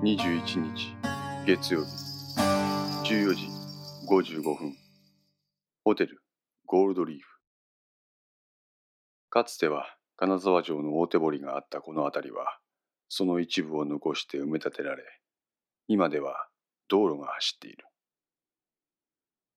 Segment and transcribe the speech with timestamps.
[0.00, 0.94] 21日
[1.44, 1.86] 月曜日。
[3.02, 3.48] 14時
[4.08, 4.76] 55分。
[5.82, 6.22] ホテル
[6.66, 7.26] ゴールドリーフ。
[9.28, 12.58] かつては金沢城の大手堀があったこの辺りは
[13.08, 15.02] その一部を残して埋め立てられ
[15.88, 16.46] 今では
[16.86, 17.84] 道路が走っている。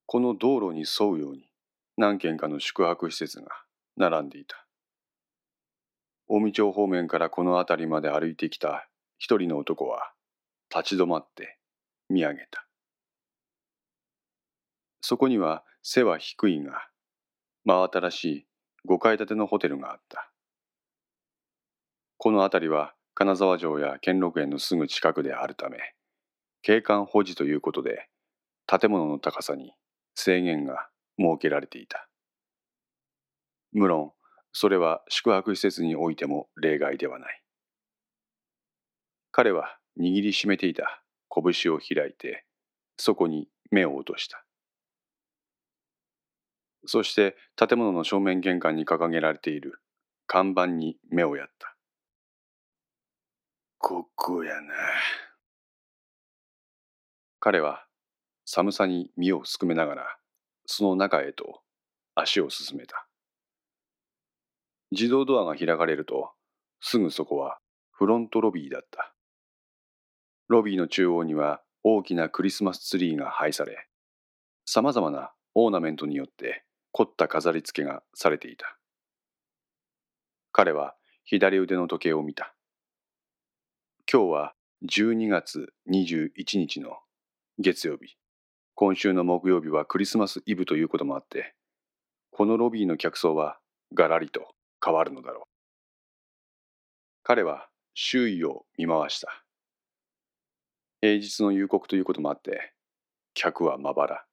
[0.07, 1.51] この道路に沿うように
[1.97, 3.49] 何軒かの宿泊施設が
[3.95, 4.66] 並んでいた。
[6.27, 8.88] 近江町方面からこの辺りまで歩いてきた
[9.19, 10.11] 一人の男は
[10.73, 11.57] 立ち止まって
[12.09, 12.66] 見上げた。
[15.02, 16.88] そこには背は低いが
[17.66, 18.45] 真新しい
[18.88, 20.31] 5階建てのホテルがあった。
[22.17, 25.77] この辺りは金沢城や兼六園のすぐ近くであるため
[26.61, 28.08] 景観保持ということで
[28.67, 29.73] 建物の高さに
[30.16, 30.88] 制限が
[31.19, 32.08] 設けられていた。
[33.73, 34.11] 無論
[34.53, 37.42] それは宿泊施設においても例外ではない。
[39.31, 41.02] 彼は握りしめていた
[41.34, 42.45] 拳を開いて
[42.97, 44.44] そこに目を落とした。
[46.86, 49.80] そして建物の正面玄関に掲げられている
[50.28, 51.75] 看板に目をやった。
[53.78, 54.73] ここやな。
[57.39, 57.86] 彼は
[58.45, 60.17] 寒さに身をすくめながら
[60.66, 61.61] その中へと
[62.16, 63.08] 足を進めた。
[64.92, 66.31] 自動ドアが開かれると、
[66.81, 67.59] すぐそこは
[67.92, 69.14] フロントロビーだった。
[70.52, 73.88] ロビーの中央には大きなクリスマスツリーが配され、
[74.66, 78.77] さまざまなオーナメントによって凝った飾り付けがされていた。
[80.52, 82.53] 彼は左腕の時計を見た。
[84.11, 84.53] 今日は
[84.85, 86.97] 12月21日の
[87.58, 88.17] 月曜日。
[88.75, 91.55] 今週の木曜日はクリスマスイブということもあって、
[92.30, 93.58] このロビーの客層は
[93.93, 94.49] ガラリと
[94.83, 95.43] 変わるのだろう。
[97.23, 99.40] 彼は周囲を見回した。
[101.04, 102.73] 平日の夕刻ということもあって、
[103.34, 104.26] 客はまばら。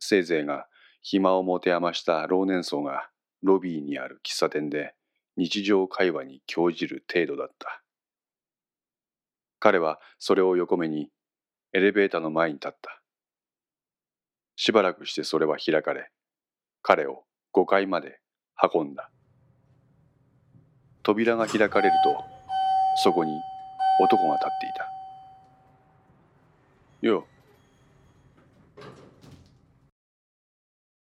[0.00, 0.66] せいぜいが
[1.02, 3.08] 暇を持て余した老年層が
[3.44, 4.94] ロビーにある喫茶店で
[5.36, 7.80] 日常会話に興じる程度だった。
[9.60, 11.10] 彼はそれを横目に
[11.72, 13.00] エレベーターの前に立った。
[14.56, 16.10] しばらくしてそれは開かれ、
[16.82, 17.22] 彼を
[17.54, 18.18] 5階まで
[18.60, 19.12] 運んだ。
[21.04, 22.16] 扉が開かれると
[22.96, 23.32] そこに
[24.00, 25.01] 男が立っていた
[27.02, 27.26] よ。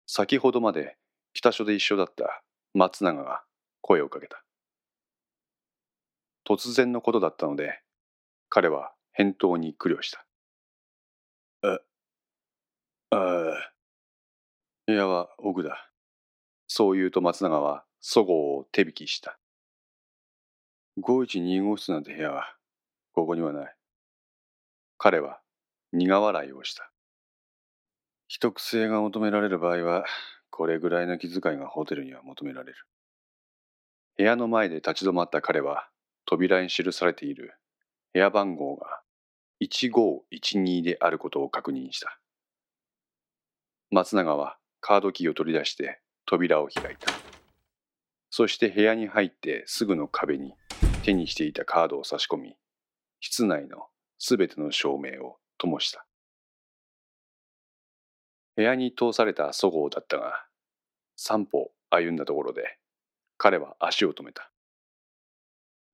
[0.06, 0.96] 先ほどまで
[1.32, 2.42] 北署で一緒だった
[2.72, 3.42] 松永が
[3.82, 4.42] 声をかけた。
[6.48, 7.80] 突然のことだったので
[8.48, 10.24] 彼は返答に苦慮した。
[11.62, 11.80] あ
[13.10, 13.72] ああ
[14.86, 15.90] 部屋は奥だ。
[16.68, 19.38] そう言うと松永はそごうを手引きした。
[21.02, 22.54] 512号室なんて部屋は
[23.12, 23.74] ここにはない。
[24.96, 25.40] 彼は
[25.92, 26.90] 苦笑いをした。
[28.28, 30.04] 秘匿性が求められる場合は、
[30.50, 32.76] これぐらいの気遣いがホテルには求められる。
[34.16, 35.88] 部屋の前で立ち止まった彼は、
[36.26, 37.54] 扉に記されている
[38.12, 39.00] 部屋番号が
[39.62, 42.18] 1512であることを確認した。
[43.90, 47.12] 松永はカードキーを取り出して扉を開いた。
[48.30, 50.52] そして部屋に入ってすぐの壁に
[51.02, 52.56] 手にしていたカードを差し込み、
[53.20, 53.86] 室内の
[54.18, 56.06] すべての照明を灯した。
[58.56, 60.46] 部屋に通されたそごうだったが、
[61.16, 62.78] 三歩歩んだところで、
[63.36, 64.50] 彼は足を止めた。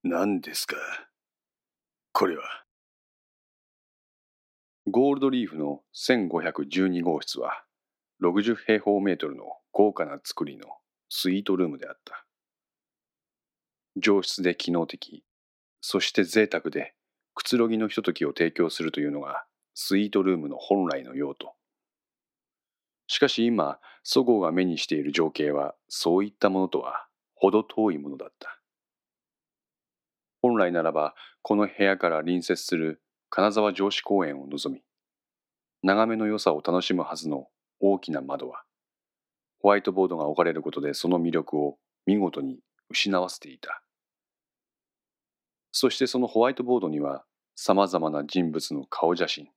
[0.02, 0.76] 何ですか？
[2.12, 2.42] これは？
[4.86, 7.64] ゴールドリーフの1512号室は、
[8.22, 10.66] 60平方メートルの豪華な造りの
[11.08, 12.24] スイートルームであった。
[13.96, 15.24] 上質で機能的、
[15.80, 16.94] そして贅沢で
[17.34, 21.52] くつろぎのひとときを提供するというのがスイートルームの本来の用途。
[23.06, 28.60] しかし今、そごうが目にしている情景はそういったものとは程遠いものだった。
[30.40, 34.82] 本来ならば、この部屋から隣接する金沢城址公園を望み、
[35.82, 37.48] 眺めの良さを楽しむはずの
[37.80, 38.62] 大きな窓は、
[39.60, 42.60] ホワイトボードが置かれることでその魅力を見事に
[42.90, 43.82] 失わせていた。
[45.72, 47.24] そしてそのホワイトボードには
[47.56, 49.48] 様々な人物の顔写真、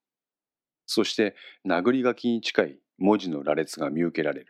[0.88, 1.36] そして
[1.68, 4.48] 殴り書きに近い文字の羅列が見受けられる。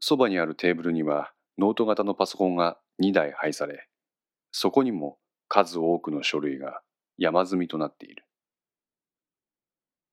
[0.00, 3.88] そばにあるテーブルにはノート型のパソコンが2台配され、
[4.52, 6.80] そこにも数多くの書類が
[7.18, 8.24] 山積みとなっている。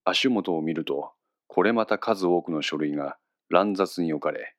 [0.04, 1.12] 足元を見ると、
[1.46, 3.16] これまた数多くの書類が
[3.48, 4.56] 乱雑に置かれ、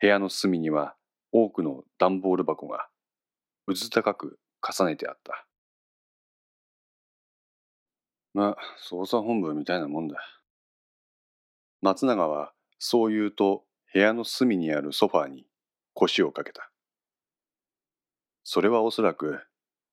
[0.00, 0.94] 部屋の隅には
[1.32, 2.88] 多くの段ボール箱が
[3.66, 5.46] うず高く重ねてあった。
[8.34, 8.56] まあ、
[8.90, 10.16] 捜査本部みたいなもんだ。
[11.82, 15.46] 松永はそう言うと部屋の隅にあるソファーに
[15.94, 16.70] 腰をかけた。
[18.44, 19.40] それはおそらく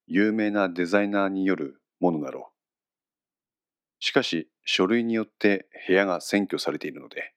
[0.08, 4.04] 有名なデザイナーによるものだろう。
[4.04, 7.34] しかし書類によって部屋が占拠されているので、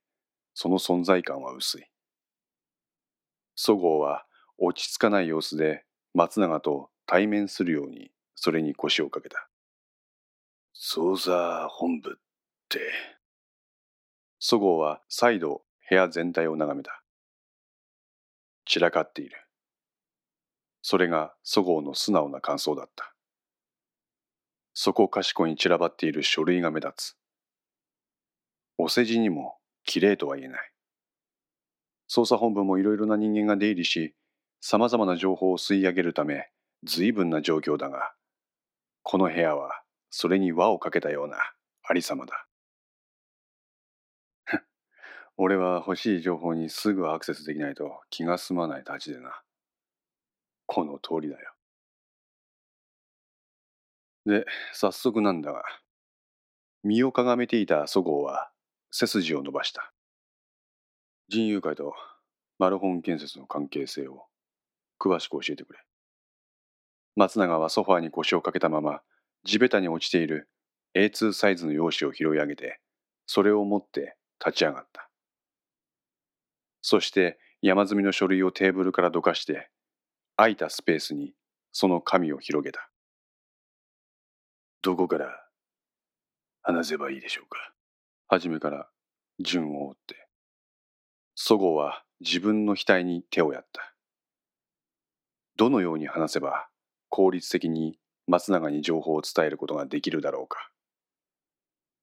[0.55, 1.85] その存在感は薄い。
[3.55, 4.25] そごうは
[4.59, 5.85] 落ち着かない様子で
[6.15, 9.49] 松永と対面するようにそれに腰をかけた。
[10.85, 12.21] 捜査本部っ
[12.69, 12.81] て。
[14.41, 17.05] そごうは再度部屋全体を眺めた。
[18.67, 19.47] 散らかっている。
[20.83, 23.15] それがそごうの素直な感想だった。
[24.75, 27.17] そこかしこに散らばっている書類が目立つ。
[28.77, 30.73] お世辞にも綺麗とは言えない。
[32.11, 34.17] 捜査本部もいろいろな人間が出入りし、
[34.61, 36.51] 様々な情報を吸い上げるため、
[36.83, 38.15] 随分な状況だが、
[39.05, 39.82] この部屋は
[40.15, 41.39] それに輪をかけたような
[41.83, 42.47] ありさまだ。
[45.39, 49.41] 俺は欲しい情報にすぐアクセスできないと気が済まないたちでな。
[50.67, 51.53] この通りだよ。
[54.27, 54.45] で、
[54.75, 55.65] 早速なんだが、
[56.85, 58.51] 身をかがめていたそごうは
[58.91, 59.95] 背筋を伸ばした。
[61.29, 61.95] 人友会と
[62.59, 64.27] マルホン建設の関係性を
[65.01, 65.81] 詳しく教えてくれ。
[67.17, 69.01] 松永はソファーに腰をかけたまま
[69.45, 70.49] 地べたに落ちている
[70.95, 72.81] A2 サイズの用紙を拾い上げて
[73.27, 75.09] それを持って立ち上がった。
[76.81, 79.71] そして山積みの書類をテーブルからどかして
[80.37, 81.33] 空いたスペースに
[81.73, 82.91] その紙を広げた。
[84.83, 85.29] どこから
[86.63, 87.73] 話せばいいでしょうか？
[88.27, 88.89] 初めから
[89.39, 90.27] 順を追って。
[91.35, 93.95] そごうは自分の額に手をやった。
[95.57, 96.69] どのように話せば
[97.09, 97.99] 効率的に
[98.33, 100.71] 松永に情報を伝えることができるだろうか。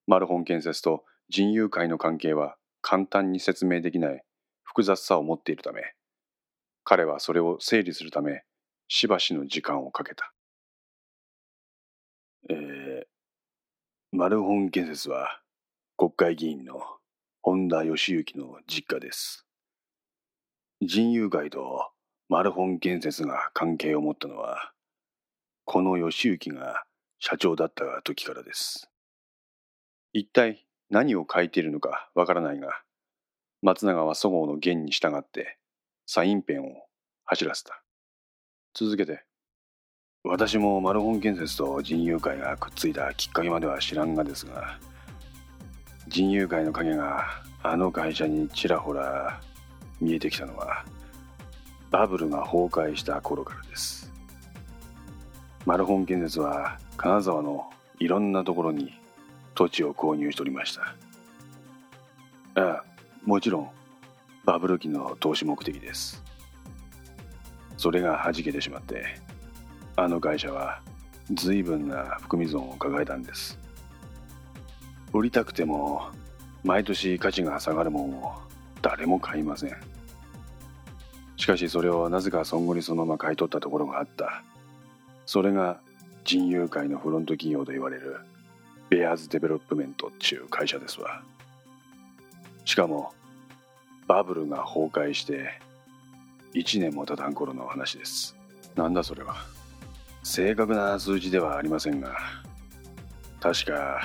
[0.05, 4.21] マルホン建設と人友会の関係は簡単に説明できない
[4.61, 5.81] 複雑さを持っているため、
[6.83, 8.43] 彼はそれを整理するため
[8.87, 10.31] しばしの時間をかけた。
[12.47, 13.03] えー、
[14.11, 15.41] マルホン建設は
[15.97, 16.79] 国会議員の
[17.41, 19.47] 本田義行の実家です。
[20.79, 21.89] 人友会と
[22.27, 24.73] マルホン建設が関係を持ったのは、
[25.71, 26.83] この義行が
[27.19, 28.89] 社長だった時からです。
[30.13, 32.81] 一体何を書いているのかわからないが、
[33.61, 35.59] 松永はそごうの言に従って
[36.07, 36.71] サインペンを
[37.25, 37.83] 走らせた。
[38.73, 39.23] 続けて。
[40.23, 44.79] 私もマルホン建設と人友会がくっついたきっかけまでは知らんがですが
[46.07, 47.27] 人友会の影が
[47.61, 49.39] あの会社にちらほら
[50.01, 50.83] 見えてきたのは
[51.91, 54.08] バブルが崩壊した頃からです
[55.65, 57.69] マルホン建設は金沢の
[57.99, 58.93] いろんなところに
[59.55, 60.95] 土地を購入しておりました。
[62.55, 62.83] ああ
[63.25, 63.69] もちろん
[64.45, 66.23] バブル期の投資目的です。
[67.77, 69.19] それが弾けてしまって
[69.95, 70.81] あの会社は
[71.31, 73.59] 随分な含み損を抱えたんです。
[75.13, 76.09] 売りたくても
[76.63, 78.33] 毎年価値が下がるもんを
[78.81, 79.75] 誰も買いません。
[81.37, 84.43] しかしそれをなぜかそっくりそのまま買い取ったところがあった。
[85.31, 85.79] それが
[86.25, 88.17] 仁熊会のフロント企業と言われる
[88.89, 91.21] ベアーズデベロップメントっちゅう会社ですわ。
[92.65, 93.13] しかも
[94.07, 95.61] バブルが崩壊して
[96.55, 98.35] 1年も経たん頃の話です。
[98.75, 99.35] なんだそれは。
[100.23, 102.17] 正確な数字ではありませんが
[103.39, 104.01] 確か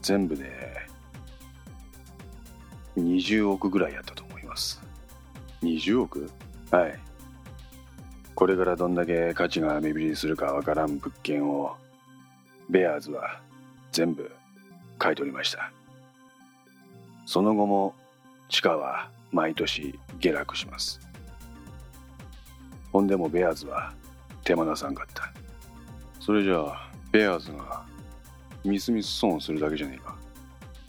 [0.00, 0.48] 全部で
[2.96, 4.80] 20億ぐらいやったと思います。
[5.64, 6.30] 20億？
[6.70, 7.09] はい。
[8.34, 11.76] これからどんだけ価値が目減りするかわからん物件を
[12.70, 13.40] ベアーズは
[13.92, 14.30] 全部
[14.98, 15.70] 買い取りました。
[17.26, 17.94] その後も
[18.48, 21.00] 地価は毎年下落します。
[22.92, 23.92] ほんでもベアーズは
[24.42, 25.32] 手間なさんかった。
[26.18, 27.84] それじゃあベアーズが
[28.64, 30.16] みすみす損するだけじゃねえか。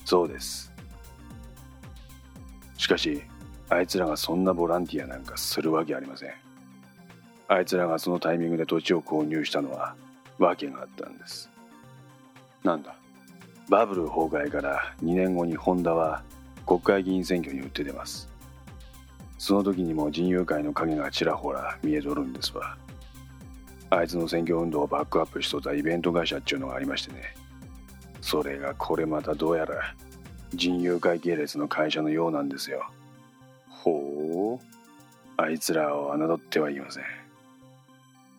[0.05, 0.71] そうです。
[2.77, 3.21] しかし
[3.69, 6.33] あいつらがそんなボランティアなんかするわけありません。
[7.51, 9.93] あいつらがそのタイミングで土地を購入したのは
[10.39, 11.49] 訳があったんです。
[12.63, 12.95] なんだ？
[13.67, 16.23] バブル崩壊から2年後にホンダは
[16.65, 18.29] 国会議員選挙に打って出ます。
[19.37, 22.77] その時にも人友会の影がちらほら見えとるんですわ。
[23.89, 27.35] あいつの選挙運動をバックアップしとったイベント会社っちゅうのがありましてね。
[28.21, 29.93] それがこれまたどうやら
[30.53, 32.89] 人友会系列の会社のようなんですよ。
[33.67, 34.65] ほう。
[35.35, 37.03] あいつらを侮ってはいけません。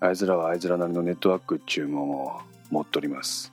[0.05, 2.41] あいつらはあいつらなりのネットワークっちゅうもんを
[2.71, 3.53] 持っとります。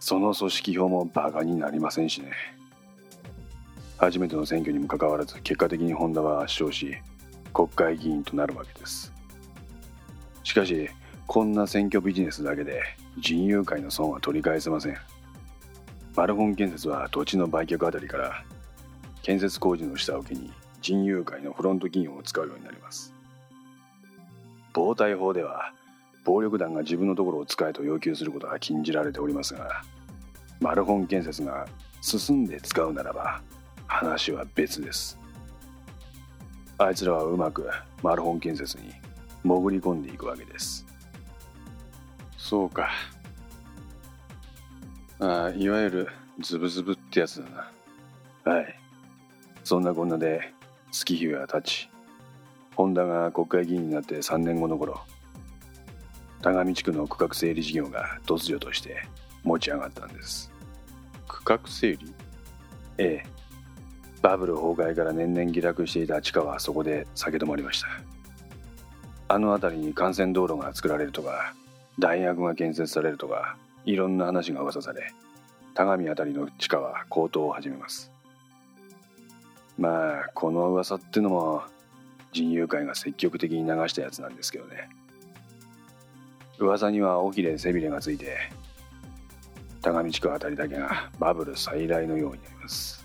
[0.00, 2.32] その組織票もバカになりませんしね。
[3.98, 6.96] 初めての選挙にもかかわらず結果的にホンダは圧勝し
[7.52, 9.12] 国会議員となるわけです。
[10.42, 10.88] しかし
[11.26, 12.80] こんな選挙ビジネスだけで
[13.18, 14.96] 人友会の損は取り返せません。
[16.16, 18.42] マルホン建設は土地の売却あたりから
[19.22, 23.12] 建設工事の下請けに人友会のフロント企業を使うようになります。
[24.76, 25.72] 暴対法では
[26.22, 29.82] 暴力団が自分のところを使えと要求することが禁じられておりますが
[30.60, 31.66] マルホン建設が
[32.02, 33.40] 進んで使うならば
[33.86, 35.18] 話は別です。
[36.76, 37.70] あいつらはうまく
[38.02, 38.92] マルホン建設に
[39.44, 40.84] 潜り込んでいくわけです。
[42.36, 42.90] そうか。
[45.20, 46.08] ああいわゆる
[46.40, 47.48] ズブズブってやつだ
[48.44, 48.52] な。
[48.52, 48.78] はい。
[49.64, 50.52] そんなこんなで
[50.90, 51.88] 月日が経ち
[52.76, 55.00] 本田が国会議員になって3年後の頃
[56.42, 59.02] 田上地区の区画整理事業が突如として
[59.42, 60.52] 持ち上がったんです。
[61.26, 62.14] 区画整理？
[62.98, 63.26] ええ。
[64.22, 67.88] バブル崩壊から年々下落していた地下はそこで酒止まりました。
[69.28, 71.54] あの辺りに幹線道路が作られるとか
[71.98, 75.12] 大学が建設されるとかいろんな話が噂され
[75.74, 78.12] 田上辺りの地下は高騰を始めます。
[79.78, 81.62] まあこの噂ってのも
[82.32, 84.88] 人友会が積極的に流したやつなんですけどね。
[86.58, 88.36] 噂には尾ひれ背びれがついて
[89.82, 93.04] 田上地区あたりだけがバブル再来のようになります。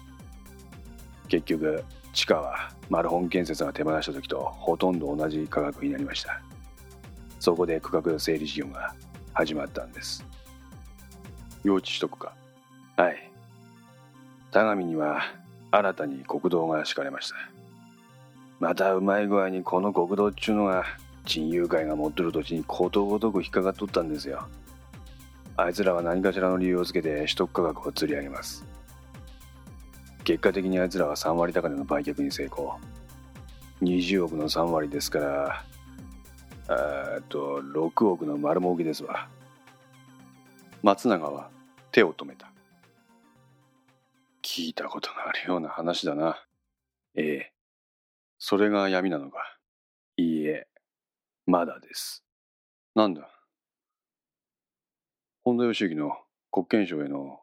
[1.27, 6.41] 結局地下はマルホン建設が手放した時とほとんど同じ価格になりました。
[7.39, 8.93] そこで区画整理事業が
[9.33, 10.25] 始まったんです。
[11.63, 12.33] 用地取得か。
[12.97, 13.31] はい。
[14.51, 15.21] 田上には
[15.71, 17.35] 新たに国道が敷かれました。
[18.61, 20.85] またうまい具合にこの国道っちゅうのが
[21.25, 24.47] 人友会が持ってる土地にことごとく引っかかっとったんですよ。
[25.57, 28.63] あいつらは何かしらの理由をつけて取得価格を釣り上げます。
[30.23, 32.79] 結果的にあいつらは3割高値の売却に成功。
[33.81, 35.65] 20億の3割ですから
[37.15, 39.27] えっと6億の丸儲けですわ。
[40.83, 41.49] 松永は
[41.91, 42.51] 手を止めた。
[44.43, 46.45] 聞いたことがあるような話だな。
[47.15, 47.50] ええ。
[48.43, 49.37] それが闇なのか
[50.17, 50.65] いいえ
[51.45, 52.23] まだです
[52.95, 53.29] なんだ？
[55.43, 56.17] 本田義行の
[56.51, 57.39] 国権省への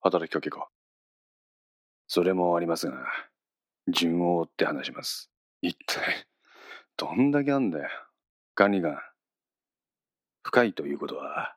[0.00, 0.68] 働きかけか
[2.08, 3.06] それもありますが、
[3.86, 5.30] 順を追って話します。
[5.62, 6.26] 一体、
[6.96, 7.88] どんだけあんだよ。
[8.56, 8.98] 管理官。
[10.42, 11.54] 深いということは、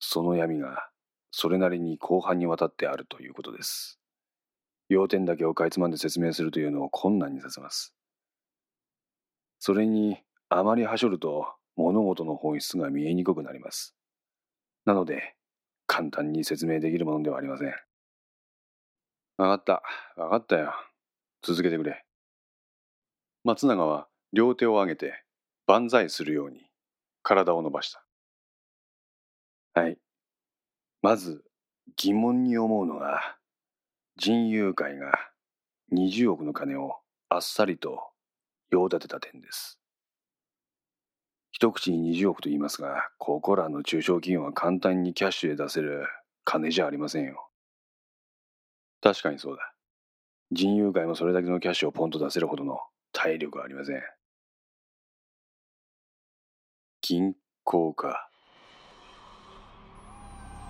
[0.00, 0.88] その闇が
[1.30, 3.97] それなりに広範にわたってあるということです。
[4.88, 7.94] 要点だけをかいつまんで説明するというのを困難にさせます。
[9.58, 10.18] それに、
[10.48, 13.94] あまりはしょると物事の本質が見えにくくなります。
[14.84, 15.34] なので、
[15.86, 17.68] 簡単に説明できるものではありません。
[19.36, 19.64] わかっ
[20.16, 20.20] た。
[20.22, 20.74] わかったよ。
[21.42, 22.04] 続けてくれ。
[23.44, 25.22] 松永は両手を上げて
[25.66, 26.68] 万歳するように
[27.22, 28.04] 体を伸ばした。
[29.74, 29.98] はい。
[31.02, 31.44] まず
[31.96, 33.37] 疑問に思うのが、
[34.20, 35.12] 人友会が
[35.92, 36.96] 20億の金を
[37.28, 38.00] あっさりと
[38.68, 39.78] 用立てた点です。
[41.52, 46.04] 一口に20億と言いますが、ここらの中小企業は簡単にキャッシュで出せる
[46.42, 47.48] 金じゃありませんよ。
[49.00, 49.72] 確かにそうだ。
[50.50, 52.80] 人友会もそれだけのキャッシュをポンと出せるほどの
[53.12, 54.02] 体力はありません。
[57.02, 58.28] 銀行か。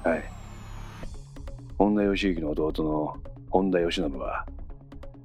[0.05, 0.39] はい。
[1.79, 4.45] 本田義行の弟の本田義信は、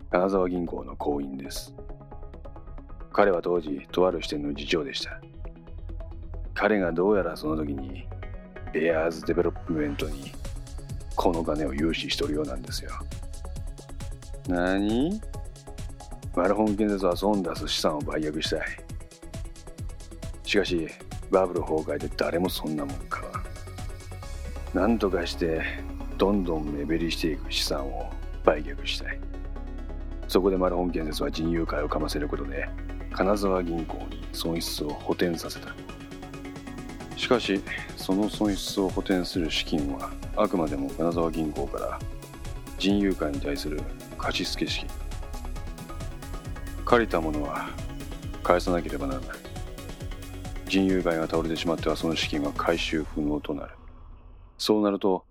[0.10, 1.74] 金沢銀行の行員です。
[3.12, 5.22] 彼は当時、とある支店の次長でした。
[6.54, 8.08] 彼がどうやらその時に、
[8.74, 10.32] ベアーズデベロップメントに
[11.16, 12.92] この金を融資しとるようなんですよ。
[14.48, 15.22] 何？
[16.36, 18.62] マルホン建設は損出す資産を売却したい。
[20.44, 20.88] しかし、
[21.30, 23.22] バブル崩壊で誰もそんなもんか。
[24.74, 25.62] なんとかして、
[26.18, 28.10] どんどん目減りしていく資産を
[28.44, 29.20] 売却したい。
[30.28, 32.68] そこでマルホン建設は人友会をかませることで、
[33.12, 35.74] 金沢銀行に損失を補填させた。
[37.16, 37.62] しかし、
[38.04, 42.00] その損失を補填する資金はあくまでも金沢銀行から
[42.78, 43.82] 人友会に対する
[44.18, 44.90] 貸付資金
[46.84, 47.70] 借りたものは
[48.44, 49.30] 返さなければならない
[50.68, 53.76] 人友会が倒れてしまってはその資金は回収不能となる
[54.58, 55.24] そうなると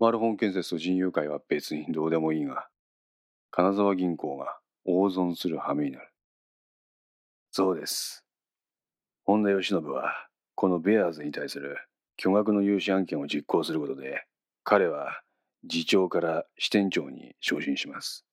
[0.00, 2.66] マルホン建設と人友会は別にどうでもいいが
[3.52, 6.08] 金沢銀行が大損する羽目になる
[7.52, 8.24] そうです
[9.24, 10.12] 本田義信は
[10.56, 11.76] このベアーズに対する
[12.16, 14.24] 巨額の融資案件を実行することで
[14.64, 15.22] 彼は
[15.68, 18.24] 次長から支店長に昇進します。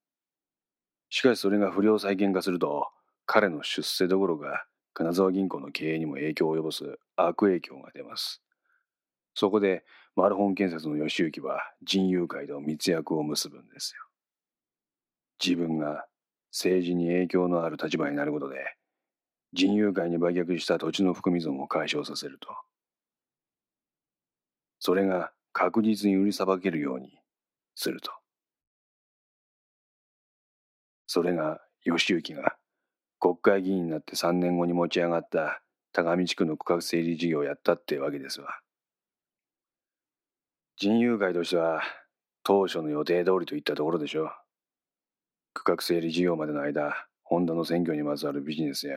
[1.10, 2.88] しかしそれが不良再建化すると、
[3.26, 8.42] 彼の出世どころか、金沢銀行の経営にも影響を及ぼす悪影響が出ます。
[9.34, 9.84] そこで、
[10.18, 14.02] マルホン建設の義行は人友会と密約を結ぶんですよ。
[15.40, 16.06] 自分が
[16.50, 18.56] 政治に影響のある立場になることで、
[19.52, 22.48] 人友会に売却した土地の含み損を解消させると。
[24.80, 27.20] それが確実に売りさばけるように
[27.76, 28.10] すると。
[31.06, 32.56] それが義行が
[33.20, 38.58] 国会議員になって3年後に持ち上がった高見地区の区画整理事業をやったってわけですわ。
[40.80, 41.82] 人友会としては
[42.44, 44.30] 当初の予定通りといったところでしょう。
[45.52, 48.96] 区画整理事業までの間、ホンダの選挙にまつわるビジネスや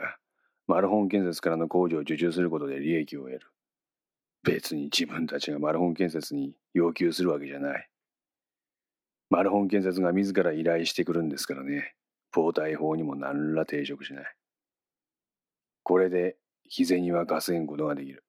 [0.67, 3.41] マルホン建設からの工事を受注することで利益を得る。
[4.43, 7.89] 別に自分たちがマルホン建設に要求するわけじゃない。
[9.31, 11.95] マルホン建設が自ら依頼してくるんですからね。
[12.31, 14.35] 防体法にも何ら抵触しない。
[15.81, 16.37] これで
[16.69, 18.23] 日銭は稼ぐことができる。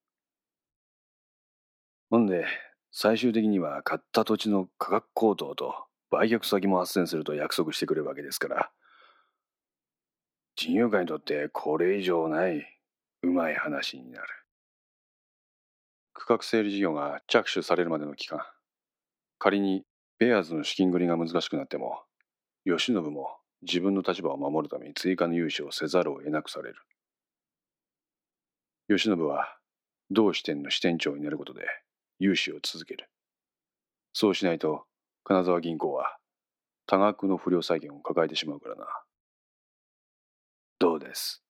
[2.09, 2.47] ほんで、
[2.95, 5.75] 最終的には買った土地の価格高騰と
[6.11, 8.71] 売却先も斡旋すると約束してくれるわけですから、
[10.57, 12.67] 人友会にとってこれ以上ない
[13.23, 14.27] うまい話になる。
[16.13, 18.41] 区画整理事業が着手されるまでの期間、
[19.39, 19.85] 仮に
[20.19, 22.03] ベアーズの資金繰りが難しくなっても、
[22.67, 26.77] 慶喜も自分の立場を守るために追加の融資をせざるを得なくされる。
[28.89, 29.57] 慶喜は
[30.11, 31.63] 同支店の支店長になることで
[32.23, 33.09] 融資を続ける。
[34.13, 34.85] そうしないと
[35.25, 36.19] 金沢銀行は
[36.87, 38.87] 多額の不良債権を抱えてしまうからな。
[40.79, 41.43] どうです？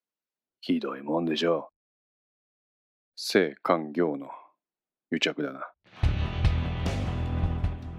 [0.62, 1.72] ひどいもんでしょう。
[3.16, 4.30] 性官業の
[5.10, 5.70] 癒着だな。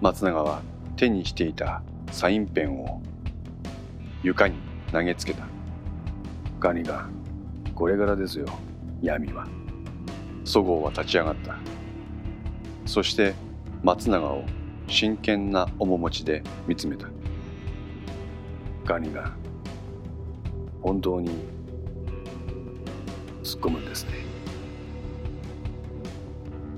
[0.00, 0.60] 松永は
[0.96, 3.00] 手にしていたサインペンを
[4.24, 4.56] 床に
[4.90, 5.46] 投げつけた。
[6.58, 7.08] ガニが、
[7.76, 8.46] これからですよ、
[9.00, 9.46] 闇は。
[10.44, 11.56] そごうは立ち上がった。
[12.86, 13.34] そして
[13.82, 14.44] 松永を
[14.86, 17.08] 真剣な面持ちで見つめた。
[18.84, 19.32] ガニが、
[20.82, 21.30] 本当に
[23.42, 24.12] 突っ込むんですね。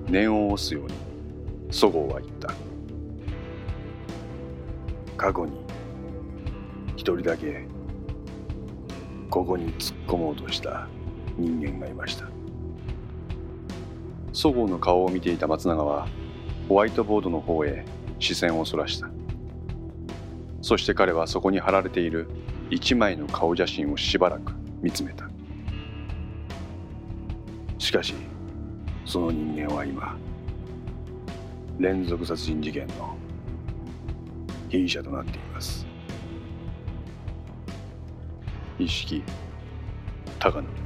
[0.08, 0.92] 念を押すように、
[1.70, 2.54] そごうは言った。
[5.16, 5.52] 過去に
[6.96, 7.66] 一人だけ
[9.30, 10.88] ここに突っ込もうとした
[11.36, 12.35] 人間がいました
[14.36, 16.06] 祖母の顔を見ていた松永は
[16.68, 17.86] ホワイトボードの方へ
[18.18, 19.08] 視線をそらした。
[20.60, 22.28] そして彼はそこに貼られている
[22.68, 25.30] 一枚の顔写真をしばらく見つめた。
[27.78, 28.12] しかし
[29.06, 30.18] その人間は今
[31.78, 33.16] 連続殺人事件の
[34.68, 35.86] 被疑者となっています。
[38.78, 39.22] 意識
[40.38, 40.85] 高野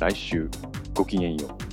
[0.00, 0.48] 来週
[0.94, 1.69] ごきげんよう。